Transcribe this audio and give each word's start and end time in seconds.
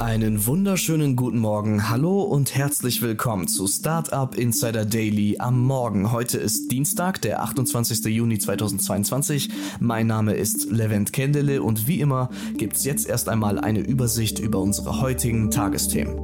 Einen 0.00 0.46
wunderschönen 0.46 1.14
guten 1.14 1.40
Morgen. 1.40 1.90
Hallo 1.90 2.22
und 2.22 2.54
herzlich 2.54 3.02
willkommen 3.02 3.48
zu 3.48 3.66
Startup 3.66 4.34
Insider 4.34 4.86
Daily 4.86 5.36
am 5.38 5.60
Morgen. 5.60 6.10
Heute 6.10 6.38
ist 6.38 6.72
Dienstag, 6.72 7.20
der 7.20 7.42
28. 7.42 8.06
Juni 8.06 8.38
2022. 8.38 9.50
Mein 9.78 10.06
Name 10.06 10.32
ist 10.32 10.70
Levent 10.70 11.12
Kendele 11.12 11.62
und 11.62 11.86
wie 11.86 12.00
immer 12.00 12.30
gibt's 12.56 12.86
jetzt 12.86 13.10
erst 13.10 13.28
einmal 13.28 13.58
eine 13.58 13.80
Übersicht 13.80 14.38
über 14.38 14.60
unsere 14.60 15.02
heutigen 15.02 15.50
Tagesthemen. 15.50 16.16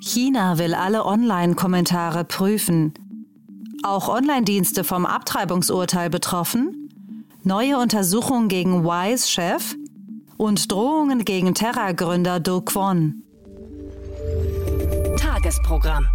China 0.00 0.56
will 0.56 0.72
alle 0.72 1.04
Online-Kommentare 1.04 2.24
prüfen. 2.24 2.94
Auch 3.82 4.08
Online-Dienste 4.08 4.84
vom 4.84 5.04
Abtreibungsurteil 5.04 6.08
betroffen? 6.08 6.85
Neue 7.46 7.78
Untersuchung 7.78 8.48
gegen 8.48 8.84
Wise-Chef 8.84 9.76
und 10.36 10.70
Drohungen 10.70 11.24
gegen 11.24 11.54
Terra-Gründer 11.54 12.40
Do 12.40 12.60
Kwon. 12.60 13.22
Tagesprogramm. 15.16 16.08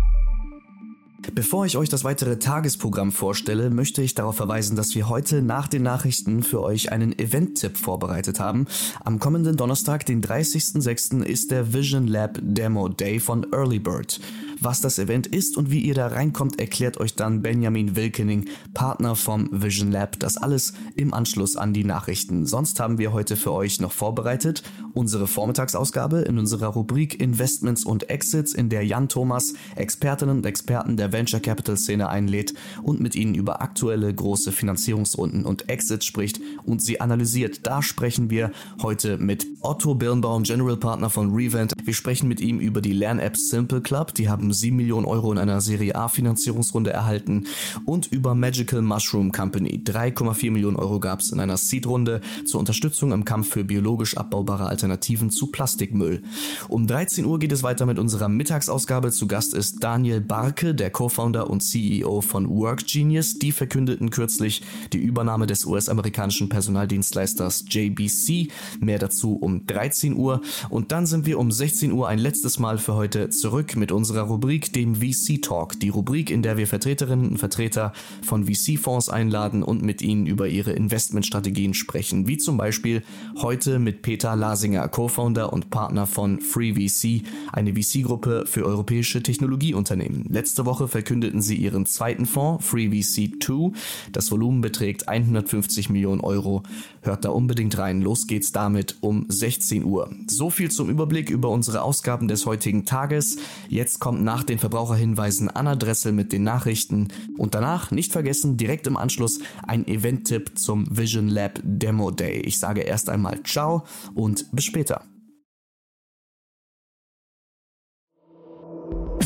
Bevor 1.34 1.66
ich 1.66 1.78
euch 1.78 1.88
das 1.88 2.04
weitere 2.04 2.38
Tagesprogramm 2.38 3.12
vorstelle, 3.12 3.70
möchte 3.70 4.02
ich 4.02 4.16
darauf 4.16 4.36
verweisen, 4.36 4.76
dass 4.76 4.94
wir 4.96 5.08
heute 5.08 5.42
nach 5.42 5.68
den 5.68 5.84
Nachrichten 5.84 6.44
für 6.44 6.62
euch 6.62 6.92
einen 6.92 7.18
Event-Tipp 7.18 7.78
vorbereitet 7.78 8.40
haben. 8.40 8.66
Am 9.06 9.20
kommenden 9.20 9.56
Donnerstag, 9.56 10.06
den 10.06 10.22
30.06., 10.22 11.24
ist 11.24 11.52
der 11.52 11.74
Vision 11.74 12.08
Lab 12.08 12.40
Demo 12.42 12.90
Day 12.90 13.20
von 13.20 13.48
Early 13.54 13.80
Bird. 13.80 14.20
Was 14.64 14.80
das 14.80 15.00
Event 15.00 15.26
ist 15.26 15.58
und 15.58 15.72
wie 15.72 15.80
ihr 15.80 15.96
da 15.96 16.06
reinkommt, 16.06 16.60
erklärt 16.60 17.00
euch 17.00 17.16
dann 17.16 17.42
Benjamin 17.42 17.96
Wilkening, 17.96 18.48
Partner 18.76 19.16
vom 19.16 19.50
Vision 19.52 19.92
Lab. 19.92 20.20
Das 20.20 20.38
alles 20.38 20.74
im 20.96 21.16
Anschluss 21.16 21.58
an 21.58 21.74
die 21.74 21.84
Nachrichten. 21.84 22.46
Sonst 22.46 22.80
haben 22.80 23.00
wir 23.00 23.12
heute 23.12 23.38
für 23.38 23.54
euch 23.54 23.82
noch 23.82 23.92
vorbereitet 23.92 24.62
unsere 24.94 25.28
Vormittagsausgabe 25.28 26.20
in 26.20 26.38
unserer 26.38 26.68
Rubrik 26.68 27.20
Investments 27.20 27.86
und 27.86 28.10
Exits, 28.10 28.54
in 28.54 28.70
der 28.70 28.86
Jan 28.86 29.10
Thomas 29.10 29.54
Expertinnen 29.76 30.38
und 30.38 30.46
Experten 30.46 30.98
der 30.98 31.12
Venture 31.12 31.40
Capital 31.40 31.78
Szene 31.78 32.10
einlädt 32.10 32.54
und 32.84 33.00
mit 33.00 33.16
ihnen 33.16 33.36
über 33.36 33.62
aktuelle 33.62 34.14
große 34.14 34.52
Finanzierungsrunden 34.52 35.46
und 35.46 35.70
Exits 35.70 36.06
spricht 36.06 36.40
und 36.64 36.82
sie 36.82 37.02
analysiert. 37.02 37.66
Da 37.66 37.82
sprechen 37.82 38.30
wir 38.30 38.52
heute 38.82 39.18
mit 39.18 39.48
Otto 39.64 39.94
Birnbaum, 39.94 40.42
General 40.42 40.76
Partner 40.76 41.12
von 41.12 41.36
Revent. 41.36 41.74
Wir 41.84 41.94
sprechen 41.94 42.28
mit 42.28 42.42
ihm 42.42 42.60
über 42.60 42.82
die 42.82 42.94
Lern-App 42.94 43.38
Simple 43.38 43.82
Club. 43.82 44.16
Die 44.16 44.28
haben 44.28 44.52
7 44.52 44.76
Millionen 44.76 45.06
Euro 45.06 45.32
in 45.32 45.38
einer 45.38 45.62
Serie 45.62 45.94
A 45.94 46.08
Finanzierungsrunde 46.08 46.92
erhalten 46.92 47.46
und 47.86 48.08
über 48.08 48.34
Magical 48.34 48.82
Mushroom 48.82 49.32
Company. 49.32 49.80
3,4 49.86 50.50
Millionen 50.50 50.78
Euro 50.78 51.00
gab 51.00 51.20
es 51.20 51.32
in 51.32 51.40
einer 51.40 51.58
Seed-Runde 51.58 52.22
zur 52.46 52.60
Unterstützung 52.60 53.12
im 53.12 53.24
Kampf 53.24 53.50
für 53.50 53.64
biologisch 53.64 54.18
abbaubare 54.18 54.66
Alternativen 54.66 55.30
zu 55.30 55.48
Plastikmüll. 55.52 56.24
Um 56.68 56.88
13 56.88 57.26
Uhr 57.26 57.38
geht 57.38 57.52
es 57.52 57.62
weiter 57.62 57.86
mit 57.86 58.00
unserer 58.00 58.30
Mittagsausgabe. 58.30 59.12
Zu 59.12 59.28
Gast 59.28 59.54
ist 59.54 59.84
Daniel 59.84 60.22
Barke, 60.22 60.74
der 60.74 60.90
Co-Founder 60.90 61.52
und 61.52 61.62
CEO 61.62 62.22
von 62.22 62.50
WorkGenius. 62.50 63.36
Die 63.36 63.52
verkündeten 63.52 64.10
kürzlich 64.10 64.64
die 64.92 65.00
Übernahme 65.00 65.46
des 65.46 65.66
US-amerikanischen 65.66 66.50
Personaldienstleisters 66.50 67.66
JBC. 67.70 68.48
Mehr 68.80 68.98
dazu 68.98 69.36
um 69.36 69.51
13 69.68 70.16
Uhr. 70.16 70.42
Und 70.70 70.92
dann 70.92 71.06
sind 71.06 71.26
wir 71.26 71.40
um 71.40 71.52
16 71.52 71.92
Uhr 71.92 72.08
ein 72.08 72.20
letztes 72.20 72.60
Mal 72.60 72.78
für 72.78 72.96
heute 72.96 73.30
zurück 73.30 73.76
mit 73.76 73.92
unserer 73.92 74.22
Rubrik 74.22 74.74
dem 74.74 74.96
VC 74.96 75.42
Talk. 75.42 75.80
Die 75.80 75.90
Rubrik, 75.90 76.30
in 76.30 76.42
der 76.42 76.58
wir 76.58 76.68
Vertreterinnen 76.68 77.30
und 77.30 77.38
Vertreter 77.38 77.94
von 78.24 78.46
VC-Fonds 78.46 79.10
einladen 79.10 79.64
und 79.64 79.82
mit 79.84 80.02
ihnen 80.02 80.26
über 80.26 80.48
ihre 80.48 80.72
Investmentstrategien 80.72 81.74
sprechen. 81.74 82.28
Wie 82.28 82.38
zum 82.38 82.58
Beispiel 82.58 83.04
heute 83.42 83.80
mit 83.80 84.02
Peter 84.02 84.36
Lasinger, 84.36 84.88
Co-Founder 84.88 85.52
und 85.54 85.70
Partner 85.70 86.08
von 86.08 86.40
FreeVC, 86.40 87.24
eine 87.52 87.74
VC-Gruppe 87.74 88.46
für 88.48 88.66
europäische 88.66 89.22
Technologieunternehmen. 89.22 90.26
Letzte 90.30 90.66
Woche 90.66 90.88
verkündeten 90.88 91.42
sie 91.42 91.56
ihren 91.56 91.86
zweiten 91.86 92.26
Fonds, 92.26 92.66
FreeVC 92.66 93.44
2. 93.44 93.72
Das 94.12 94.32
Volumen 94.32 94.62
beträgt 94.62 95.08
150 95.08 95.90
Millionen 95.90 96.22
Euro. 96.22 96.64
Hört 97.02 97.26
da 97.26 97.30
unbedingt 97.30 97.78
rein. 97.78 98.02
Los 98.02 98.28
geht's 98.28 98.52
damit 98.52 98.98
um 99.02 99.26
16 99.28 99.41
Uhr. 99.84 100.10
So 100.28 100.50
viel 100.50 100.72
zum 100.72 100.90
Überblick 100.90 101.30
über 101.30 101.50
unsere 101.50 101.82
Ausgaben 101.82 102.28
des 102.28 102.46
heutigen 102.46 102.86
Tages. 102.86 103.38
Jetzt 103.70 104.00
kommt 104.00 104.24
nach 104.24 104.44
den 104.44 104.60
Verbraucherhinweisen 104.60 105.50
Anna 105.50 105.76
Dressel 105.76 106.12
mit 106.12 106.32
den 106.32 106.44
Nachrichten 106.44 107.08
und 107.38 107.56
danach, 107.56 107.92
nicht 107.92 108.12
vergessen, 108.12 108.58
direkt 108.58 108.88
im 108.88 108.98
Anschluss 108.98 109.40
ein 109.68 109.88
Event-Tipp 109.88 110.58
zum 110.58 110.86
Vision 110.96 111.28
Lab 111.28 111.60
Demo 111.64 112.12
Day. 112.12 112.42
Ich 112.42 112.60
sage 112.60 112.82
erst 112.82 113.10
einmal 113.10 113.42
Ciao 113.44 113.84
und 114.14 114.52
bis 114.52 114.66
später. 114.66 115.04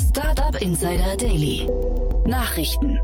Startup 0.09 0.61
Insider 0.61 1.17
Daily. 1.17 1.67
Nachrichten. 2.25 2.97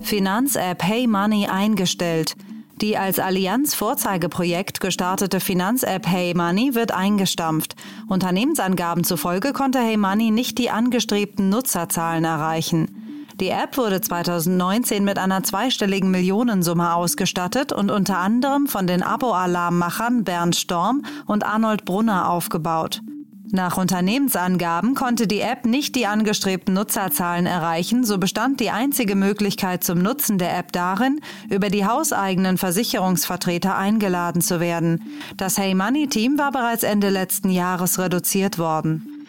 Finanz-App 0.00 0.82
Hey 0.82 1.06
Money 1.06 1.46
eingestellt. 1.46 2.36
Die 2.80 2.96
als 2.96 3.18
Allianz 3.18 3.74
Vorzeigeprojekt 3.74 4.80
gestartete 4.80 5.40
Finanz-App 5.40 6.06
Hey 6.06 6.32
Money 6.32 6.76
wird 6.76 6.92
eingestampft. 6.92 7.74
Unternehmensangaben 8.06 9.02
zufolge 9.02 9.52
konnte 9.52 9.80
Hey 9.80 9.96
Money 9.96 10.30
nicht 10.30 10.58
die 10.58 10.70
angestrebten 10.70 11.48
Nutzerzahlen 11.48 12.24
erreichen. 12.24 13.34
Die 13.40 13.48
App 13.48 13.76
wurde 13.76 14.00
2019 14.00 15.04
mit 15.04 15.18
einer 15.18 15.42
zweistelligen 15.42 16.12
Millionensumme 16.12 16.94
ausgestattet 16.94 17.72
und 17.72 17.90
unter 17.90 18.18
anderem 18.18 18.68
von 18.68 18.86
den 18.86 19.02
Abo-Alarmmachern 19.02 20.22
Bernd 20.22 20.54
Storm 20.54 21.02
und 21.26 21.44
Arnold 21.44 21.84
Brunner 21.84 22.30
aufgebaut. 22.30 23.00
Nach 23.50 23.78
Unternehmensangaben 23.78 24.94
konnte 24.94 25.26
die 25.26 25.40
App 25.40 25.64
nicht 25.64 25.94
die 25.94 26.06
angestrebten 26.06 26.74
Nutzerzahlen 26.74 27.46
erreichen, 27.46 28.04
so 28.04 28.18
bestand 28.18 28.60
die 28.60 28.70
einzige 28.70 29.14
Möglichkeit 29.14 29.82
zum 29.82 29.98
Nutzen 29.98 30.36
der 30.36 30.56
App 30.58 30.70
darin, 30.72 31.20
über 31.48 31.70
die 31.70 31.86
hauseigenen 31.86 32.58
Versicherungsvertreter 32.58 33.74
eingeladen 33.74 34.42
zu 34.42 34.60
werden. 34.60 35.02
Das 35.38 35.56
Hey 35.56 35.74
Money 35.74 36.08
Team 36.08 36.36
war 36.36 36.52
bereits 36.52 36.82
Ende 36.82 37.08
letzten 37.08 37.48
Jahres 37.48 37.98
reduziert 37.98 38.58
worden. 38.58 39.26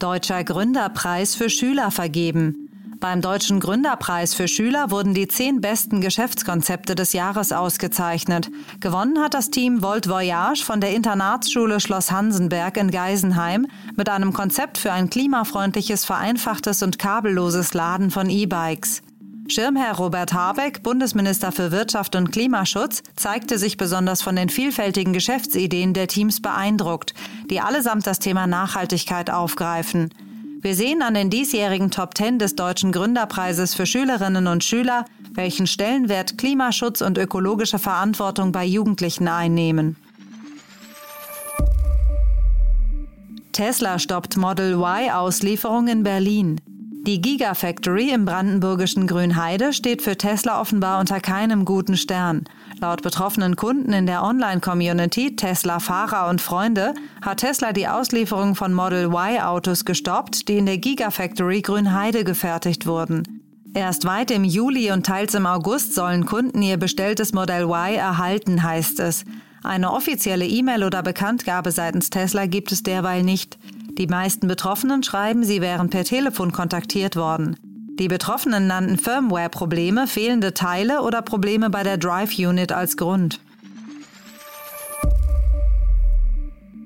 Deutscher 0.00 0.42
Gründerpreis 0.42 1.34
für 1.34 1.50
Schüler 1.50 1.90
vergeben. 1.90 2.67
Beim 3.00 3.20
Deutschen 3.20 3.60
Gründerpreis 3.60 4.34
für 4.34 4.48
Schüler 4.48 4.90
wurden 4.90 5.14
die 5.14 5.28
zehn 5.28 5.60
besten 5.60 6.00
Geschäftskonzepte 6.00 6.96
des 6.96 7.12
Jahres 7.12 7.52
ausgezeichnet. 7.52 8.50
Gewonnen 8.80 9.20
hat 9.20 9.34
das 9.34 9.50
Team 9.50 9.82
Volt 9.82 10.08
Voyage 10.08 10.64
von 10.64 10.80
der 10.80 10.92
Internatsschule 10.92 11.78
Schloss 11.78 12.10
Hansenberg 12.10 12.76
in 12.76 12.90
Geisenheim 12.90 13.68
mit 13.96 14.08
einem 14.08 14.32
Konzept 14.32 14.78
für 14.78 14.90
ein 14.90 15.10
klimafreundliches, 15.10 16.04
vereinfachtes 16.04 16.82
und 16.82 16.98
kabelloses 16.98 17.72
Laden 17.72 18.10
von 18.10 18.30
E-Bikes. 18.30 19.02
Schirmherr 19.46 19.96
Robert 19.96 20.32
Habeck, 20.32 20.82
Bundesminister 20.82 21.52
für 21.52 21.70
Wirtschaft 21.70 22.16
und 22.16 22.32
Klimaschutz, 22.32 23.04
zeigte 23.14 23.58
sich 23.58 23.76
besonders 23.76 24.22
von 24.22 24.34
den 24.34 24.48
vielfältigen 24.48 25.12
Geschäftsideen 25.12 25.94
der 25.94 26.08
Teams 26.08 26.42
beeindruckt, 26.42 27.14
die 27.48 27.60
allesamt 27.60 28.08
das 28.08 28.18
Thema 28.18 28.48
Nachhaltigkeit 28.48 29.30
aufgreifen. 29.30 30.10
Wir 30.60 30.74
sehen 30.74 31.02
an 31.02 31.14
den 31.14 31.30
diesjährigen 31.30 31.92
Top 31.92 32.16
10 32.16 32.40
des 32.40 32.56
Deutschen 32.56 32.90
Gründerpreises 32.90 33.76
für 33.76 33.86
Schülerinnen 33.86 34.48
und 34.48 34.64
Schüler, 34.64 35.04
welchen 35.32 35.68
Stellenwert 35.68 36.36
Klimaschutz 36.36 37.00
und 37.00 37.16
ökologische 37.16 37.78
Verantwortung 37.78 38.50
bei 38.50 38.64
Jugendlichen 38.64 39.28
einnehmen. 39.28 39.96
Tesla 43.52 44.00
stoppt 44.00 44.36
Model 44.36 44.74
Y-Auslieferung 44.74 45.86
in 45.86 46.02
Berlin. 46.02 46.60
Die 47.06 47.20
Gigafactory 47.20 48.10
im 48.10 48.24
brandenburgischen 48.24 49.06
Grünheide 49.06 49.72
steht 49.72 50.02
für 50.02 50.16
Tesla 50.16 50.60
offenbar 50.60 50.98
unter 50.98 51.20
keinem 51.20 51.64
guten 51.64 51.96
Stern. 51.96 52.44
Laut 52.80 53.02
betroffenen 53.02 53.56
Kunden 53.56 53.92
in 53.92 54.06
der 54.06 54.22
Online-Community 54.22 55.34
Tesla-Fahrer 55.34 56.28
und 56.30 56.40
Freunde 56.40 56.94
hat 57.20 57.38
Tesla 57.38 57.72
die 57.72 57.88
Auslieferung 57.88 58.54
von 58.54 58.72
Model 58.72 59.06
Y-Autos 59.06 59.84
gestoppt, 59.84 60.48
die 60.48 60.58
in 60.58 60.66
der 60.66 60.78
Gigafactory 60.78 61.60
Grünheide 61.60 62.22
gefertigt 62.22 62.86
wurden. 62.86 63.42
Erst 63.74 64.04
weit 64.04 64.30
im 64.30 64.44
Juli 64.44 64.92
und 64.92 65.04
teils 65.04 65.34
im 65.34 65.46
August 65.46 65.94
sollen 65.94 66.24
Kunden 66.24 66.62
ihr 66.62 66.76
bestelltes 66.76 67.32
Model 67.32 67.64
Y 67.64 67.96
erhalten, 67.96 68.62
heißt 68.62 69.00
es. 69.00 69.24
Eine 69.64 69.92
offizielle 69.92 70.46
E-Mail 70.46 70.84
oder 70.84 71.02
Bekanntgabe 71.02 71.72
seitens 71.72 72.10
Tesla 72.10 72.46
gibt 72.46 72.70
es 72.70 72.84
derweil 72.84 73.24
nicht. 73.24 73.58
Die 73.98 74.06
meisten 74.06 74.46
Betroffenen 74.46 75.02
schreiben, 75.02 75.42
sie 75.42 75.60
wären 75.60 75.90
per 75.90 76.04
Telefon 76.04 76.52
kontaktiert 76.52 77.16
worden. 77.16 77.56
Die 77.98 78.06
Betroffenen 78.06 78.68
nannten 78.68 78.96
Firmware-Probleme, 78.96 80.06
fehlende 80.06 80.54
Teile 80.54 81.02
oder 81.02 81.20
Probleme 81.20 81.68
bei 81.68 81.82
der 81.82 81.96
Drive-Unit 81.96 82.70
als 82.70 82.96
Grund. 82.96 83.40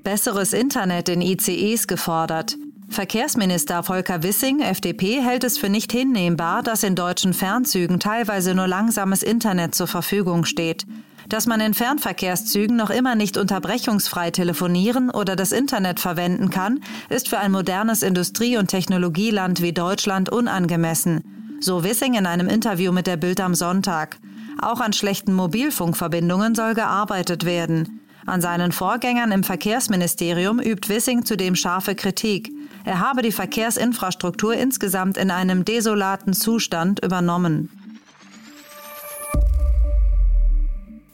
Besseres 0.03 0.53
Internet 0.53 1.09
in 1.09 1.21
ICEs 1.21 1.87
gefordert. 1.87 2.57
Verkehrsminister 2.89 3.83
Volker 3.83 4.23
Wissing, 4.23 4.59
FDP, 4.59 5.21
hält 5.21 5.43
es 5.43 5.57
für 5.57 5.69
nicht 5.69 5.91
hinnehmbar, 5.91 6.63
dass 6.63 6.83
in 6.83 6.95
deutschen 6.95 7.33
Fernzügen 7.33 7.99
teilweise 7.99 8.55
nur 8.55 8.67
langsames 8.67 9.23
Internet 9.23 9.75
zur 9.75 9.87
Verfügung 9.87 10.45
steht. 10.45 10.85
Dass 11.29 11.47
man 11.47 11.61
in 11.61 11.73
Fernverkehrszügen 11.73 12.75
noch 12.75 12.89
immer 12.89 13.15
nicht 13.15 13.37
unterbrechungsfrei 13.37 14.31
telefonieren 14.31 15.09
oder 15.09 15.35
das 15.35 15.51
Internet 15.51 15.99
verwenden 15.99 16.49
kann, 16.49 16.81
ist 17.09 17.29
für 17.29 17.39
ein 17.39 17.51
modernes 17.51 18.03
Industrie- 18.03 18.57
und 18.57 18.67
Technologieland 18.67 19.61
wie 19.61 19.73
Deutschland 19.73 20.29
unangemessen. 20.29 21.57
So 21.59 21.83
Wissing 21.83 22.15
in 22.15 22.25
einem 22.25 22.49
Interview 22.49 22.91
mit 22.91 23.07
der 23.07 23.17
Bild 23.17 23.39
am 23.39 23.55
Sonntag. 23.55 24.17
Auch 24.61 24.81
an 24.81 24.93
schlechten 24.93 25.33
Mobilfunkverbindungen 25.33 26.55
soll 26.55 26.73
gearbeitet 26.73 27.45
werden. 27.45 28.01
An 28.25 28.41
seinen 28.41 28.71
Vorgängern 28.71 29.31
im 29.31 29.43
Verkehrsministerium 29.43 30.59
übt 30.59 30.89
Wissing 30.89 31.25
zudem 31.25 31.55
scharfe 31.55 31.95
Kritik. 31.95 32.51
Er 32.85 32.99
habe 32.99 33.21
die 33.21 33.31
Verkehrsinfrastruktur 33.31 34.53
insgesamt 34.53 35.17
in 35.17 35.31
einem 35.31 35.65
desolaten 35.65 36.33
Zustand 36.33 37.03
übernommen. 37.03 37.69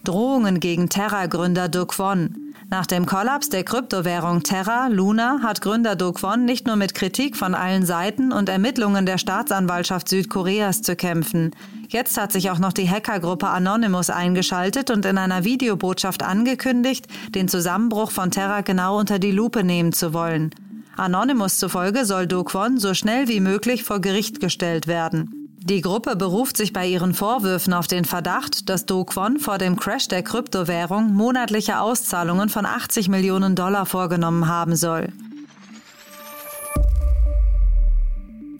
Drohungen 0.09 0.59
gegen 0.59 0.89
Terra-Gründer 0.89 1.69
Do 1.69 1.85
Kwon. 1.85 2.55
Nach 2.71 2.87
dem 2.87 3.05
Kollaps 3.05 3.49
der 3.49 3.63
Kryptowährung 3.63 4.41
Terra 4.41 4.87
Luna 4.87 5.41
hat 5.43 5.61
Gründer 5.61 5.95
Do 5.95 6.13
Kwon 6.13 6.45
nicht 6.45 6.65
nur 6.65 6.77
mit 6.77 6.95
Kritik 6.95 7.37
von 7.37 7.53
allen 7.53 7.85
Seiten 7.85 8.31
und 8.31 8.49
Ermittlungen 8.49 9.05
der 9.05 9.19
Staatsanwaltschaft 9.19 10.09
Südkoreas 10.09 10.81
zu 10.81 10.95
kämpfen. 10.95 11.51
Jetzt 11.89 12.19
hat 12.19 12.31
sich 12.31 12.49
auch 12.49 12.57
noch 12.57 12.73
die 12.73 12.89
Hackergruppe 12.89 13.49
Anonymous 13.49 14.09
eingeschaltet 14.09 14.89
und 14.89 15.05
in 15.05 15.19
einer 15.19 15.43
Videobotschaft 15.43 16.23
angekündigt, 16.23 17.05
den 17.35 17.47
Zusammenbruch 17.47 18.09
von 18.09 18.31
Terra 18.31 18.61
genau 18.61 18.97
unter 18.97 19.19
die 19.19 19.29
Lupe 19.29 19.63
nehmen 19.63 19.93
zu 19.93 20.11
wollen. 20.11 20.49
Anonymous 20.97 21.59
zufolge 21.59 22.05
soll 22.05 22.25
Do 22.25 22.43
Kwon 22.43 22.79
so 22.79 22.95
schnell 22.95 23.27
wie 23.27 23.41
möglich 23.41 23.83
vor 23.83 24.01
Gericht 24.01 24.39
gestellt 24.39 24.87
werden. 24.87 25.38
Die 25.69 25.81
Gruppe 25.81 26.15
beruft 26.15 26.57
sich 26.57 26.73
bei 26.73 26.87
ihren 26.87 27.13
Vorwürfen 27.13 27.73
auf 27.73 27.85
den 27.85 28.03
Verdacht, 28.03 28.69
dass 28.69 28.87
Do 28.87 29.05
Kwon 29.05 29.37
vor 29.37 29.59
dem 29.59 29.75
Crash 29.75 30.07
der 30.07 30.23
Kryptowährung 30.23 31.13
monatliche 31.13 31.79
Auszahlungen 31.79 32.49
von 32.49 32.65
80 32.65 33.07
Millionen 33.07 33.53
Dollar 33.53 33.85
vorgenommen 33.85 34.47
haben 34.47 34.75
soll. 34.75 35.09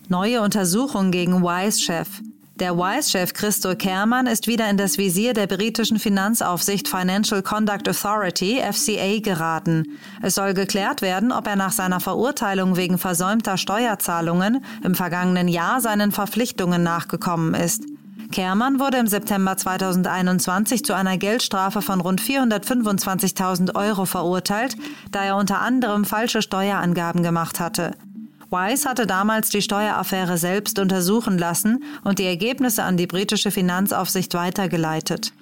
Neue 0.08 0.42
Untersuchung 0.42 1.10
gegen 1.10 1.42
Wise-Chef. 1.42 2.08
Der 2.60 2.76
Wise-Chef 2.78 3.32
Christo 3.34 3.74
Kermann 3.74 4.28
ist 4.28 4.48
wieder 4.48 4.70
in 4.70 4.76
das 4.76 4.98
Visier 4.98 5.34
der 5.34 5.48
britischen 5.48 5.98
Finanzaufsicht 5.98 6.90
Financial 6.90 7.42
Conduct 7.42 7.88
Authority, 7.88 8.62
FCA, 8.62 9.22
geraten. 9.22 9.98
Es 10.22 10.36
soll 10.36 10.54
geklärt 10.54 11.02
werden, 11.02 11.32
ob 11.32 11.48
er 11.48 11.56
nach 11.56 11.72
seiner 11.72 12.02
Verurteilung 12.02 12.76
wegen 12.76 12.98
versäumter 12.98 13.56
Steuerzahlungen 13.56 14.62
im 14.84 14.94
vergangenen 14.94 15.48
Jahr 15.48 15.80
seinen 15.80 16.12
Verpflichtungen 16.12 16.84
nachgekommen 16.84 17.54
ist. 17.54 17.84
Kermann 18.34 18.82
wurde 18.82 18.98
im 18.98 19.08
September 19.08 19.56
2021 19.56 20.84
zu 20.84 20.94
einer 20.94 21.18
Geldstrafe 21.18 21.82
von 21.82 22.02
rund 22.02 22.22
425.000 22.22 23.74
Euro 23.76 24.06
verurteilt, 24.06 24.76
da 25.12 25.24
er 25.24 25.38
unter 25.38 25.62
anderem 25.62 26.04
falsche 26.04 26.42
Steuerangaben 26.42 27.24
gemacht 27.24 27.62
hatte. 27.62 27.94
Wise 28.52 28.90
hatte 28.90 29.06
damals 29.06 29.50
die 29.50 29.62
Steueraffäre 29.62 30.38
selbst 30.38 30.80
untersuchen 30.80 31.38
lassen 31.38 31.84
und 32.04 32.20
die 32.20 32.26
Ergebnisse 32.26 32.84
an 32.84 32.98
die 32.98 33.08
britische 33.08 33.52
Finanzaufsicht 33.52 34.34
weitergeleitet. 34.34 35.34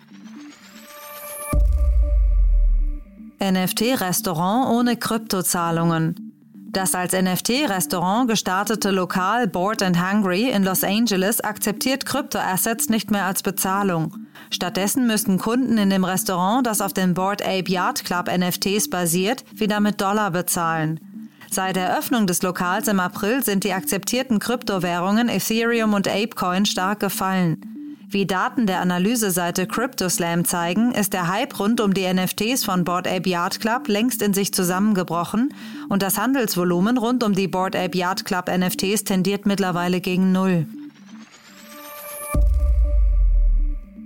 NFT-Restaurant 3.40 4.70
ohne 4.70 4.98
Kryptozahlungen. 4.98 6.28
Das 6.70 6.94
als 6.96 7.14
NFT-Restaurant 7.14 8.28
gestartete 8.28 8.92
Lokal 8.92 9.48
Bored 9.48 9.82
and 9.82 9.98
Hungry 10.00 10.50
in 10.50 10.64
Los 10.64 10.84
Angeles 10.84 11.40
akzeptiert 11.40 12.06
Kryptoassets 12.06 12.90
nicht 12.90 13.10
mehr 13.10 13.26
als 13.26 13.42
Bezahlung. 13.42 14.14
Stattdessen 14.50 15.08
müssten 15.08 15.38
Kunden 15.38 15.78
in 15.78 15.90
dem 15.90 16.04
Restaurant, 16.04 16.68
das 16.68 16.82
auf 16.82 16.94
den 16.94 17.14
Bored 17.14 17.42
Ape 17.42 17.72
Yacht 17.72 18.04
Club 18.04 18.30
NFTs 18.30 18.90
basiert, 18.90 19.46
wieder 19.54 19.80
mit 19.80 20.02
Dollar 20.02 20.32
bezahlen. 20.32 21.00
Seit 21.50 21.78
Eröffnung 21.78 22.28
des 22.28 22.42
Lokals 22.42 22.88
im 22.88 23.00
April 23.00 23.44
sind 23.44 23.64
die 23.64 23.74
akzeptierten 23.74 24.40
Kryptowährungen 24.40 25.30
Ethereum 25.30 25.94
und 25.94 26.08
Apecoin 26.08 26.66
stark 26.66 27.00
gefallen. 27.00 27.78
Wie 28.10 28.26
Daten 28.26 28.68
der 28.68 28.80
Analyseseite 28.80 29.68
CryptoSlam 29.68 30.46
zeigen, 30.46 30.94
ist 30.94 31.12
der 31.12 31.28
Hype 31.28 31.60
rund 31.60 31.82
um 31.82 31.94
die 31.94 32.08
NFTs 32.08 32.64
von 32.64 32.86
Board 32.86 33.06
Ape 33.06 33.30
Yacht 33.30 33.60
Club 33.60 33.90
längst 33.90 34.22
in 34.22 34.34
sich 34.34 34.54
zusammengebrochen 34.54 35.54
und 35.90 36.02
das 36.02 36.18
Handelsvolumen 36.18 36.98
rund 36.98 37.22
um 37.24 37.34
die 37.34 37.50
Board 37.50 37.76
Ape 37.76 37.98
Yacht 37.98 38.24
Club 38.24 38.50
NFTs 38.50 39.04
tendiert 39.04 39.46
mittlerweile 39.46 40.00
gegen 40.00 40.32
Null. 40.32 40.68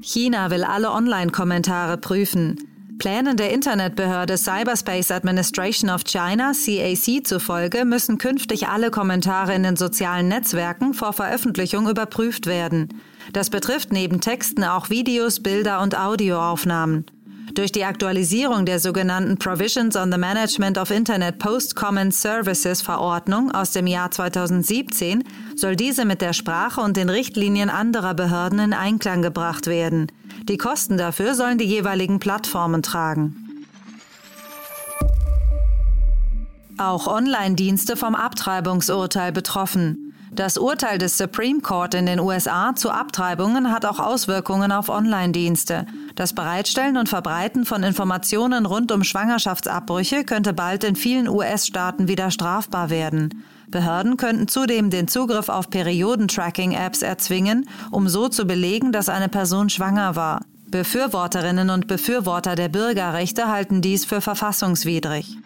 China 0.01 0.49
will 0.49 0.63
alle 0.63 0.91
Online-Kommentare 0.91 1.97
prüfen. 1.97 2.70
Plänen 3.01 3.35
der 3.35 3.51
Internetbehörde 3.51 4.37
Cyberspace 4.37 5.09
Administration 5.09 5.89
of 5.89 6.03
China, 6.03 6.51
CAC, 6.53 7.25
zufolge 7.25 7.83
müssen 7.83 8.19
künftig 8.19 8.67
alle 8.67 8.91
Kommentare 8.91 9.55
in 9.55 9.63
den 9.63 9.75
sozialen 9.75 10.27
Netzwerken 10.27 10.93
vor 10.93 11.11
Veröffentlichung 11.11 11.89
überprüft 11.89 12.45
werden. 12.45 12.89
Das 13.33 13.49
betrifft 13.49 13.91
neben 13.91 14.21
Texten 14.21 14.63
auch 14.63 14.91
Videos, 14.91 15.41
Bilder 15.41 15.81
und 15.81 15.97
Audioaufnahmen. 15.97 17.07
Durch 17.55 17.71
die 17.71 17.85
Aktualisierung 17.85 18.67
der 18.67 18.77
sogenannten 18.77 19.39
Provisions 19.39 19.95
on 19.95 20.11
the 20.11 20.19
Management 20.19 20.77
of 20.77 20.91
Internet 20.91 21.39
Post-Common 21.39 22.11
Services 22.11 22.83
Verordnung 22.83 23.49
aus 23.49 23.71
dem 23.71 23.87
Jahr 23.87 24.11
2017 24.11 25.23
soll 25.55 25.75
diese 25.75 26.05
mit 26.05 26.21
der 26.21 26.33
Sprache 26.33 26.81
und 26.81 26.97
den 26.97 27.09
Richtlinien 27.09 27.71
anderer 27.71 28.13
Behörden 28.13 28.59
in 28.59 28.73
Einklang 28.73 29.23
gebracht 29.23 29.65
werden. 29.65 30.05
Die 30.43 30.57
Kosten 30.57 30.97
dafür 30.97 31.35
sollen 31.35 31.57
die 31.57 31.65
jeweiligen 31.65 32.19
Plattformen 32.19 32.81
tragen. 32.81 33.35
Auch 36.77 37.05
Online-Dienste 37.05 37.95
vom 37.95 38.15
Abtreibungsurteil 38.15 39.31
betroffen. 39.31 40.11
Das 40.33 40.57
Urteil 40.57 40.97
des 40.97 41.17
Supreme 41.17 41.59
Court 41.59 41.93
in 41.93 42.05
den 42.05 42.19
USA 42.19 42.73
zu 42.73 42.89
Abtreibungen 42.89 43.71
hat 43.71 43.85
auch 43.85 43.99
Auswirkungen 43.99 44.71
auf 44.71 44.87
Online-Dienste. 44.87 45.85
Das 46.15 46.33
Bereitstellen 46.33 46.95
und 46.95 47.09
Verbreiten 47.09 47.65
von 47.65 47.83
Informationen 47.83 48.65
rund 48.65 48.93
um 48.93 49.03
Schwangerschaftsabbrüche 49.03 50.23
könnte 50.23 50.53
bald 50.53 50.85
in 50.85 50.95
vielen 50.95 51.27
US-Staaten 51.27 52.07
wieder 52.07 52.31
strafbar 52.31 52.89
werden. 52.89 53.43
Behörden 53.71 54.17
könnten 54.17 54.47
zudem 54.47 54.89
den 54.89 55.07
Zugriff 55.07 55.49
auf 55.49 55.69
Periodentracking-Apps 55.69 57.01
erzwingen, 57.01 57.69
um 57.89 58.09
so 58.09 58.27
zu 58.27 58.45
belegen, 58.45 58.91
dass 58.91 59.09
eine 59.09 59.29
Person 59.29 59.69
schwanger 59.69 60.15
war. 60.15 60.45
Befürworterinnen 60.67 61.69
und 61.69 61.87
Befürworter 61.87 62.55
der 62.55 62.69
Bürgerrechte 62.69 63.47
halten 63.47 63.81
dies 63.81 64.05
für 64.05 64.21
verfassungswidrig. 64.21 65.37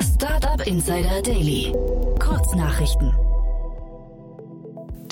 Startup 0.00 0.66
Insider 0.66 1.22
Daily. 1.22 1.72
Kurznachrichten. 2.18 3.12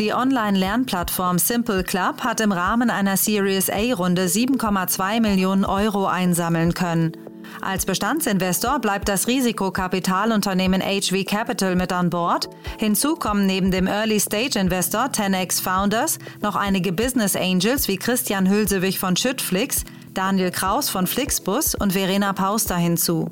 Die 0.03 0.13
Online-Lernplattform 0.13 1.39
Simple 1.39 1.85
Club 1.85 2.25
hat 2.25 2.41
im 2.41 2.51
Rahmen 2.51 2.91
einer 2.91 3.17
Series 3.17 3.71
A-Runde 3.71 4.25
7,2 4.25 5.21
Millionen 5.21 5.65
Euro 5.65 6.07
einsammeln 6.07 6.75
können. 6.75 7.13
Als 7.61 7.87
Bestandsinvestor 7.87 8.81
bleibt 8.81 9.09
das 9.09 9.29
Risikokapitalunternehmen 9.29 10.83
HV 10.83 11.25
Capital 11.25 11.77
mit 11.77 11.93
an 11.93 12.11
Bord. 12.11 12.51
Hinzu 12.79 13.15
kommen 13.15 13.47
neben 13.47 13.71
dem 13.71 13.87
Early-Stage-Investor 13.87 15.05
10x 15.05 15.63
Founders 15.63 16.19
noch 16.41 16.57
einige 16.57 16.93
Business 16.93 17.37
Angels 17.37 17.87
wie 17.87 17.97
Christian 17.97 18.51
Hülsewig 18.51 18.99
von 18.99 19.15
Schüttflix, 19.15 19.85
Daniel 20.15 20.51
Kraus 20.51 20.91
von 20.91 21.07
Flixbus 21.07 21.77
und 21.77 21.93
Verena 21.93 22.33
Pauster 22.33 22.77
hinzu. 22.77 23.31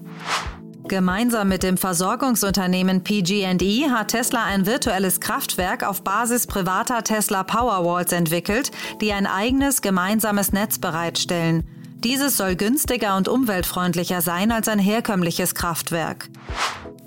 Gemeinsam 0.90 1.48
mit 1.48 1.62
dem 1.62 1.76
Versorgungsunternehmen 1.76 3.04
PG&E 3.04 3.90
hat 3.90 4.08
Tesla 4.08 4.42
ein 4.42 4.66
virtuelles 4.66 5.20
Kraftwerk 5.20 5.84
auf 5.84 6.02
Basis 6.02 6.48
privater 6.48 7.04
Tesla 7.04 7.44
Powerwalls 7.44 8.10
entwickelt, 8.10 8.72
die 9.00 9.12
ein 9.12 9.28
eigenes 9.28 9.82
gemeinsames 9.82 10.52
Netz 10.52 10.80
bereitstellen. 10.80 11.62
Dieses 12.02 12.36
soll 12.36 12.56
günstiger 12.56 13.16
und 13.16 13.28
umweltfreundlicher 13.28 14.20
sein 14.20 14.50
als 14.50 14.66
ein 14.66 14.80
herkömmliches 14.80 15.54
Kraftwerk. 15.54 16.28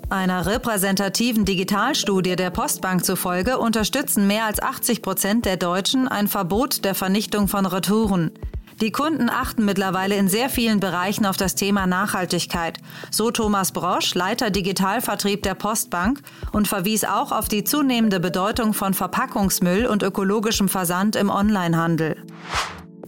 Einer 0.08 0.46
repräsentativen 0.46 1.44
Digitalstudie 1.44 2.36
der 2.36 2.48
Postbank 2.48 3.04
zufolge 3.04 3.58
unterstützen 3.58 4.26
mehr 4.26 4.46
als 4.46 4.62
80 4.62 5.02
Prozent 5.02 5.44
der 5.44 5.58
Deutschen 5.58 6.08
ein 6.08 6.28
Verbot 6.28 6.86
der 6.86 6.94
Vernichtung 6.94 7.48
von 7.48 7.66
Retouren. 7.66 8.30
Die 8.80 8.90
Kunden 8.90 9.30
achten 9.30 9.64
mittlerweile 9.64 10.16
in 10.16 10.28
sehr 10.28 10.50
vielen 10.50 10.80
Bereichen 10.80 11.26
auf 11.26 11.36
das 11.36 11.54
Thema 11.54 11.86
Nachhaltigkeit. 11.86 12.78
So 13.10 13.30
Thomas 13.30 13.72
Brosch, 13.72 14.14
Leiter 14.14 14.50
Digitalvertrieb 14.50 15.42
der 15.42 15.54
Postbank 15.54 16.20
und 16.52 16.68
verwies 16.68 17.04
auch 17.04 17.32
auf 17.32 17.48
die 17.48 17.64
zunehmende 17.64 18.20
Bedeutung 18.20 18.74
von 18.74 18.94
Verpackungsmüll 18.94 19.86
und 19.86 20.02
ökologischem 20.02 20.68
Versand 20.68 21.16
im 21.16 21.30
Onlinehandel. 21.30 22.16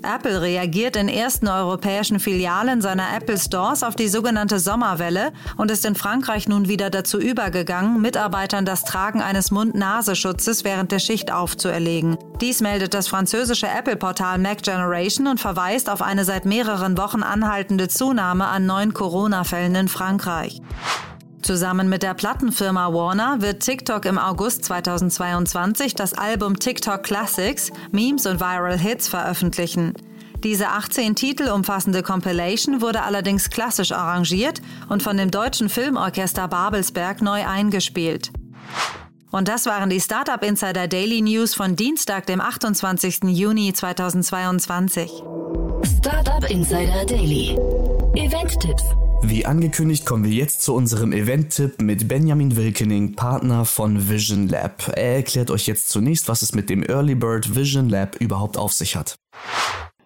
Apple 0.02 0.40
reagiert 0.40 0.96
in 0.96 1.08
ersten 1.08 1.48
europäischen 1.48 2.20
Filialen 2.20 2.80
seiner 2.80 3.14
Apple 3.16 3.38
Stores 3.38 3.82
auf 3.82 3.96
die 3.96 4.08
sogenannte 4.08 4.58
Sommerwelle 4.58 5.32
und 5.56 5.70
ist 5.70 5.84
in 5.84 5.94
Frankreich 5.94 6.48
nun 6.48 6.68
wieder 6.68 6.90
dazu 6.90 7.18
übergegangen, 7.18 8.00
Mitarbeitern 8.00 8.64
das 8.64 8.84
Tragen 8.84 9.22
eines 9.22 9.50
Mund-Nasenschutzes 9.50 10.64
während 10.64 10.92
der 10.92 10.98
Schicht 10.98 11.32
aufzuerlegen. 11.32 12.18
Dies 12.40 12.60
meldet 12.60 12.94
das 12.94 13.08
französische 13.08 13.68
Apple-Portal 13.68 14.38
Mac 14.38 14.62
Generation 14.62 15.26
und 15.26 15.40
verweist 15.40 15.88
auf 15.88 16.02
eine 16.02 16.24
seit 16.24 16.44
mehreren 16.44 16.98
Wochen 16.98 17.22
anhaltende 17.22 17.88
Zunahme 17.88 18.46
an 18.46 18.66
neuen 18.66 18.94
Corona-Fällen 18.94 19.74
in 19.74 19.88
Frankreich. 19.88 20.60
Zusammen 21.46 21.88
mit 21.88 22.02
der 22.02 22.14
Plattenfirma 22.14 22.92
Warner 22.92 23.40
wird 23.40 23.62
TikTok 23.62 24.04
im 24.04 24.18
August 24.18 24.64
2022 24.64 25.94
das 25.94 26.12
Album 26.12 26.58
TikTok 26.58 27.04
Classics, 27.04 27.70
Memes 27.92 28.26
und 28.26 28.40
Viral 28.40 28.76
Hits 28.76 29.06
veröffentlichen. 29.06 29.94
Diese 30.42 30.70
18 30.70 31.14
Titel 31.14 31.48
umfassende 31.50 32.02
Compilation 32.02 32.80
wurde 32.80 33.02
allerdings 33.02 33.48
klassisch 33.48 33.92
arrangiert 33.92 34.60
und 34.88 35.04
von 35.04 35.16
dem 35.16 35.30
deutschen 35.30 35.68
Filmorchester 35.68 36.48
Babelsberg 36.48 37.22
neu 37.22 37.46
eingespielt. 37.46 38.32
Und 39.30 39.46
das 39.46 39.66
waren 39.66 39.88
die 39.88 40.00
Startup 40.00 40.42
Insider 40.42 40.88
Daily 40.88 41.22
News 41.22 41.54
von 41.54 41.76
Dienstag, 41.76 42.26
dem 42.26 42.40
28. 42.40 43.20
Juni 43.22 43.72
2022. 43.72 45.22
Startup 46.00 46.50
Insider 46.50 47.06
Daily. 47.06 47.56
Event-Tipps. 48.16 48.82
Wie 49.22 49.46
angekündigt 49.46 50.04
kommen 50.04 50.24
wir 50.24 50.30
jetzt 50.30 50.62
zu 50.62 50.74
unserem 50.74 51.12
Event-Tipp 51.12 51.80
mit 51.80 52.06
Benjamin 52.06 52.56
Wilkening, 52.56 53.14
Partner 53.14 53.64
von 53.64 54.08
Vision 54.08 54.48
Lab. 54.48 54.92
Er 54.94 55.16
erklärt 55.16 55.50
euch 55.50 55.66
jetzt 55.66 55.88
zunächst, 55.88 56.28
was 56.28 56.42
es 56.42 56.54
mit 56.54 56.68
dem 56.68 56.82
Early 56.82 57.14
Bird 57.14 57.56
Vision 57.56 57.88
Lab 57.88 58.16
überhaupt 58.20 58.56
auf 58.56 58.72
sich 58.72 58.94
hat. 58.94 59.16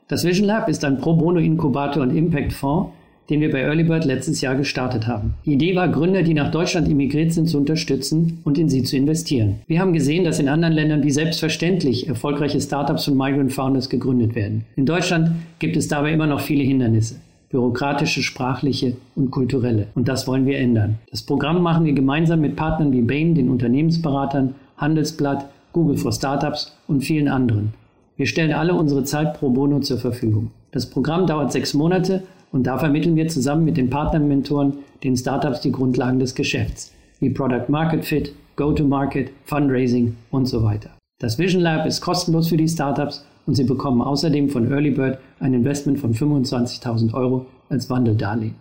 Das 0.09 0.25
Vision 0.25 0.47
Lab 0.47 0.69
ist 0.69 0.85
ein 0.85 0.99
Pro 0.99 1.14
Bono 1.14 1.38
Inkubator 1.38 2.02
und 2.02 2.17
Impact 2.17 2.52
Fonds, 2.52 2.93
den 3.29 3.40
wir 3.40 3.50
bei 3.50 3.61
Early 3.61 3.85
Bird 3.85 4.05
letztes 4.05 4.40
Jahr 4.40 4.55
gestartet 4.55 5.07
haben. 5.07 5.35
Die 5.45 5.52
Idee 5.52 5.75
war, 5.76 5.88
Gründer, 5.88 6.23
die 6.23 6.35
nach 6.35 6.50
Deutschland 6.50 6.88
emigriert 6.88 7.33
sind, 7.33 7.49
zu 7.49 7.59
unterstützen 7.59 8.40
und 8.45 8.59
in 8.59 8.69
sie 8.69 8.85
zu 8.85 8.97
investieren. 8.97 9.61
Wir 9.67 9.81
haben 9.81 9.93
gesehen, 9.93 10.25
dass 10.25 10.38
in 10.38 10.49
anderen 10.49 10.75
Ländern 10.75 11.02
wie 11.02 11.11
selbstverständlich 11.11 12.09
erfolgreiche 12.09 12.61
Startups 12.61 13.05
von 13.05 13.17
Migrant 13.17 13.52
Founders 13.52 13.88
gegründet 13.88 14.35
werden. 14.35 14.64
In 14.76 14.87
Deutschland 14.87 15.33
gibt 15.59 15.76
es 15.76 15.88
dabei 15.88 16.12
immer 16.12 16.26
noch 16.26 16.40
viele 16.40 16.62
Hindernisse 16.62 17.17
bürokratische, 17.50 18.23
sprachliche 18.23 18.97
und 19.16 19.30
kulturelle. 19.30 19.88
Und 19.95 20.09
das 20.09 20.26
wollen 20.26 20.47
wir 20.47 20.59
ändern. 20.59 20.99
Das 21.11 21.23
Programm 21.23 21.62
machen 21.62 21.85
wir 21.85 21.92
gemeinsam 21.92 22.40
mit 22.40 22.57
Partnern 22.57 22.92
wie 22.92 23.02
Bain, 23.02 23.35
den 23.35 23.50
Unternehmensberatern, 23.50 24.54
Handelsblatt, 24.76 25.49
Google 25.73 25.97
for 25.97 26.12
Startups 26.12 26.76
und 26.88 27.02
vielen 27.02 27.28
anderen. 27.28 27.75
Wir 28.16 28.26
stellen 28.26 28.52
alle 28.52 28.75
unsere 28.75 29.04
Zeit 29.04 29.35
pro 29.35 29.50
bono 29.50 29.80
zur 29.80 29.99
Verfügung. 29.99 30.50
Das 30.73 30.88
Programm 30.88 31.26
dauert 31.26 31.52
sechs 31.52 31.75
Monate 31.75 32.23
und 32.52 32.66
da 32.66 32.78
vermitteln 32.78 33.16
wir 33.16 33.28
zusammen 33.28 33.64
mit 33.64 33.76
den 33.76 33.90
Partnermentoren 33.90 34.75
den 35.02 35.16
Startups 35.16 35.61
die 35.61 35.73
Grundlagen 35.73 36.19
des 36.19 36.35
Geschäfts, 36.35 36.92
wie 37.19 37.30
Product 37.30 37.69
Market 37.69 38.04
Fit, 38.04 38.33
Go-to-Market, 38.57 39.30
Fundraising 39.45 40.16
und 40.30 40.47
so 40.47 40.62
weiter. 40.62 40.90
Das 41.19 41.38
Vision 41.38 41.62
Lab 41.62 41.87
ist 41.87 42.00
kostenlos 42.00 42.49
für 42.49 42.57
die 42.57 42.69
Startups 42.69 43.25
und 43.50 43.57
Sie 43.57 43.64
bekommen 43.64 44.00
außerdem 44.00 44.49
von 44.49 44.71
Earlybird 44.71 45.19
ein 45.40 45.54
Investment 45.54 45.99
von 45.99 46.14
25.000 46.14 47.12
Euro 47.14 47.47
als 47.69 47.90
Wandeldarlehen. 47.90 48.54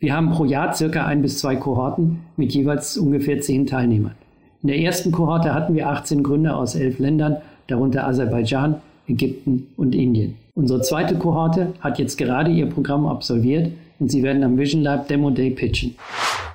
Wir 0.00 0.12
haben 0.12 0.32
pro 0.32 0.44
Jahr 0.44 0.74
circa 0.74 1.06
ein 1.06 1.22
bis 1.22 1.38
zwei 1.38 1.54
Kohorten 1.54 2.18
mit 2.36 2.52
jeweils 2.52 2.98
ungefähr 2.98 3.40
zehn 3.40 3.64
Teilnehmern. 3.64 4.16
In 4.60 4.70
der 4.70 4.78
ersten 4.80 5.12
Kohorte 5.12 5.54
hatten 5.54 5.76
wir 5.76 5.88
18 5.88 6.24
Gründer 6.24 6.56
aus 6.56 6.74
elf 6.74 6.98
Ländern, 6.98 7.36
darunter 7.68 8.08
Aserbaidschan, 8.08 8.80
Ägypten 9.06 9.68
und 9.76 9.94
Indien. 9.94 10.34
Unsere 10.56 10.80
zweite 10.80 11.14
Kohorte 11.14 11.74
hat 11.78 12.00
jetzt 12.00 12.18
gerade 12.18 12.50
ihr 12.50 12.66
Programm 12.66 13.06
absolviert 13.06 13.70
und 14.00 14.10
sie 14.10 14.24
werden 14.24 14.42
am 14.42 14.58
Vision 14.58 14.82
Lab 14.82 15.06
Demo 15.06 15.30
Day 15.30 15.50
pitchen. 15.50 15.94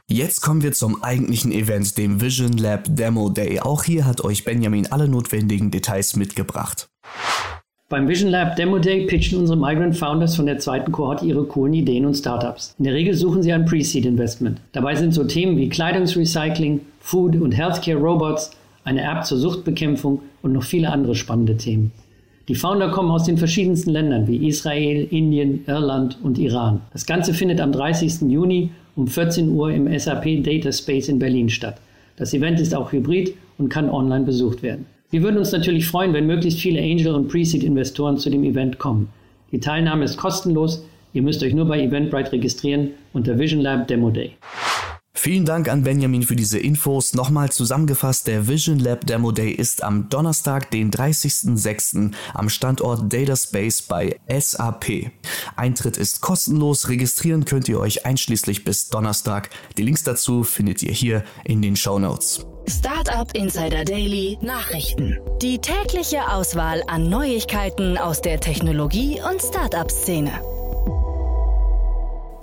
Jetzt 0.10 0.41
kommen 0.41 0.63
wir 0.63 0.74
zum 0.74 1.01
eigentlichen 1.01 1.53
Event, 1.53 1.98
dem 1.98 2.20
Vision 2.20 2.58
Lab 2.58 2.88
Demo 2.89 3.29
Day. 3.29 3.62
Auch 3.62 3.86
hier 3.86 4.05
hat 4.05 4.20
euch 4.20 4.43
Benjamin 4.43 4.91
alle 4.91 5.08
notwendigen 5.08 5.72
Details 5.72 6.17
mitgebracht. 6.17 6.89
Beim 7.93 8.07
Vision 8.07 8.31
Lab 8.31 8.55
Demo 8.55 8.79
Day 8.79 9.05
pitchen 9.05 9.38
unsere 9.38 9.55
Migrant 9.55 9.95
Founders 9.95 10.35
von 10.35 10.47
der 10.47 10.57
zweiten 10.57 10.91
Kohorte 10.91 11.27
ihre 11.27 11.43
coolen 11.43 11.75
Ideen 11.75 12.07
und 12.07 12.15
Startups. 12.15 12.73
In 12.79 12.85
der 12.85 12.95
Regel 12.95 13.13
suchen 13.13 13.43
sie 13.43 13.53
ein 13.53 13.65
Pre-Seed 13.65 14.07
Investment. 14.07 14.59
Dabei 14.71 14.95
sind 14.95 15.13
so 15.13 15.25
Themen 15.25 15.57
wie 15.57 15.69
Kleidungsrecycling, 15.69 16.81
Food 17.00 17.35
und 17.35 17.51
Healthcare 17.51 18.00
Robots, 18.00 18.50
eine 18.83 19.03
App 19.03 19.23
zur 19.25 19.38
Suchtbekämpfung 19.38 20.23
und 20.41 20.53
noch 20.53 20.63
viele 20.63 20.89
andere 20.89 21.13
spannende 21.13 21.55
Themen. 21.55 21.91
Die 22.47 22.55
Founder 22.55 22.89
kommen 22.89 23.12
aus 23.12 23.25
den 23.25 23.38
verschiedensten 23.38 23.91
Ländern 23.91 24.27
wie 24.27 24.47
Israel, 24.47 25.07
Indien, 25.12 25.63
Irland 25.67 26.17
und 26.23 26.39
Iran. 26.39 26.81
Das 26.93 27.05
Ganze 27.05 27.31
findet 27.31 27.62
am 27.62 27.71
30. 27.71 28.21
Juni 28.21 28.71
um 28.95 29.05
14 29.05 29.51
Uhr 29.51 29.71
im 29.71 30.00
SAP 30.00 30.43
Data 30.43 30.71
Space 30.71 31.09
in 31.09 31.19
Berlin 31.19 31.47
statt. 31.47 31.77
Das 32.15 32.33
Event 32.33 32.59
ist 32.59 32.73
auch 32.73 32.91
hybrid 32.91 33.35
und 33.59 33.69
kann 33.69 33.88
online 33.88 34.25
besucht 34.25 34.63
werden. 34.63 34.88
Wir 35.13 35.22
würden 35.22 35.38
uns 35.38 35.51
natürlich 35.51 35.86
freuen, 35.86 36.12
wenn 36.13 36.25
möglichst 36.25 36.60
viele 36.60 36.82
Angel- 36.82 37.13
und 37.13 37.27
Pre-Seed-Investoren 37.27 38.17
zu 38.17 38.32
dem 38.32 38.43
Event 38.43 38.79
kommen. 38.79 39.10
Die 39.51 39.60
Teilnahme 39.60 40.05
ist 40.05 40.17
kostenlos. 40.17 40.84
Ihr 41.13 41.22
müsst 41.22 41.43
euch 41.43 41.53
nur 41.53 41.65
bei 41.65 41.79
Eventbrite 41.84 42.32
registrieren 42.32 42.93
unter 43.13 43.38
Vision 43.38 43.62
Lab 43.62 43.88
Demo 43.88 44.10
Day. 44.10 44.32
Vielen 45.24 45.46
Dank 45.46 45.70
an 45.70 45.84
Benjamin 45.84 46.24
für 46.24 46.36
diese 46.36 46.60
Infos. 46.60 47.13
Nochmal 47.13 47.50
zusammengefasst, 47.50 48.27
der 48.27 48.50
Vision 48.50 48.77
Lab 48.77 49.08
Demo 49.08 49.32
Day 49.32 49.51
ist 49.51 49.82
am 49.82 50.10
Donnerstag, 50.10 50.70
den 50.72 50.92
30.06. 50.92 52.12
am 52.34 52.50
Standort 52.50 53.13
Data 53.13 53.34
Space 53.38 53.84
bei 53.84 54.20
SAP. 54.27 55.12
Eintritt 55.56 55.96
ist 55.96 56.20
kostenlos, 56.20 56.89
registrieren 56.89 57.46
könnt 57.46 57.70
ihr 57.70 57.80
euch 57.80 58.06
einschließlich 58.06 58.65
bis 58.65 58.89
Donnerstag. 58.89 59.50
Die 59.77 59.84
Links 59.84 60.03
dazu 60.03 60.44
findet 60.44 60.84
ihr 60.84 60.92
hier 60.92 61.24
in 61.46 61.62
den 61.62 61.77
Show 61.77 62.00
Notes. 62.00 62.46
Startup 62.68 63.34
Insider 63.34 63.86
Daily 63.86 64.38
Nachrichten. 64.42 65.20
Die 65.42 65.58
tägliche 65.60 66.34
Auswahl 66.34 66.84
an 66.88 67.10
Neuigkeiten 67.10 67.98
aus 67.98 68.20
der 68.20 68.42
Technologie- 68.42 69.22
und 69.22 69.42
Startup-Szene. 69.42 70.32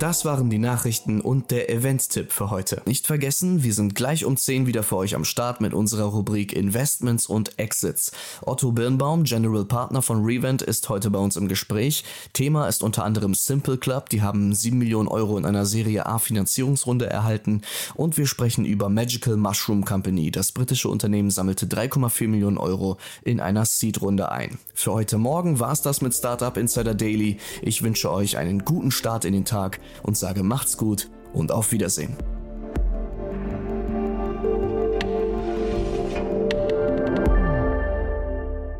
Das 0.01 0.25
waren 0.25 0.49
die 0.49 0.57
Nachrichten 0.57 1.21
und 1.21 1.51
der 1.51 1.69
Event-Tipp 1.69 2.31
für 2.31 2.49
heute. 2.49 2.81
Nicht 2.87 3.05
vergessen, 3.05 3.61
wir 3.61 3.71
sind 3.71 3.93
gleich 3.93 4.25
um 4.25 4.35
10 4.35 4.65
wieder 4.65 4.81
für 4.81 4.95
euch 4.95 5.13
am 5.13 5.23
Start 5.23 5.61
mit 5.61 5.75
unserer 5.75 6.05
Rubrik 6.05 6.53
Investments 6.53 7.27
und 7.27 7.59
Exits. 7.59 8.11
Otto 8.41 8.71
Birnbaum, 8.71 9.25
General 9.25 9.63
Partner 9.63 10.01
von 10.01 10.25
Revent, 10.25 10.63
ist 10.63 10.89
heute 10.89 11.11
bei 11.11 11.19
uns 11.19 11.35
im 11.35 11.47
Gespräch. 11.47 12.03
Thema 12.33 12.67
ist 12.67 12.81
unter 12.81 13.03
anderem 13.03 13.35
Simple 13.35 13.77
Club, 13.77 14.09
die 14.09 14.23
haben 14.23 14.55
7 14.55 14.75
Millionen 14.75 15.07
Euro 15.07 15.37
in 15.37 15.45
einer 15.45 15.67
Serie 15.67 16.07
A 16.07 16.17
Finanzierungsrunde 16.17 17.05
erhalten 17.05 17.61
und 17.93 18.17
wir 18.17 18.25
sprechen 18.25 18.65
über 18.65 18.89
Magical 18.89 19.37
Mushroom 19.37 19.85
Company. 19.85 20.31
Das 20.31 20.51
britische 20.51 20.89
Unternehmen 20.89 21.29
sammelte 21.29 21.67
3,4 21.67 22.27
Millionen 22.27 22.57
Euro 22.57 22.97
in 23.23 23.39
einer 23.39 23.65
Seed-Runde 23.65 24.31
ein. 24.31 24.57
Für 24.73 24.93
heute 24.93 25.19
Morgen 25.19 25.59
war 25.59 25.73
es 25.73 25.83
das 25.83 26.01
mit 26.01 26.15
Startup 26.15 26.57
Insider 26.57 26.95
Daily. 26.95 27.37
Ich 27.61 27.83
wünsche 27.83 28.11
euch 28.11 28.37
einen 28.37 28.65
guten 28.65 28.89
Start 28.89 29.25
in 29.25 29.33
den 29.33 29.45
Tag 29.45 29.79
und 30.03 30.17
sage 30.17 30.43
macht's 30.43 30.77
gut 30.77 31.09
und 31.33 31.51
auf 31.51 31.71
Wiedersehen. 31.71 32.17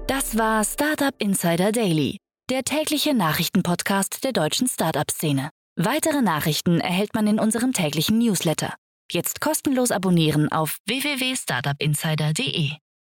Das 0.07 0.37
war 0.37 0.63
Startup 0.63 1.13
Insider 1.17 1.71
Daily, 1.71 2.17
der 2.49 2.63
tägliche 2.63 3.13
Nachrichtenpodcast 3.13 4.23
der 4.23 4.31
deutschen 4.31 4.67
Startup-Szene. 4.67 5.49
Weitere 5.77 6.21
Nachrichten 6.21 6.79
erhält 6.79 7.13
man 7.13 7.27
in 7.27 7.39
unserem 7.39 7.73
täglichen 7.73 8.17
Newsletter. 8.17 8.75
Jetzt 9.11 9.41
kostenlos 9.41 9.91
abonnieren 9.91 10.51
auf 10.51 10.77
www.startupinsider.de. 10.85 12.81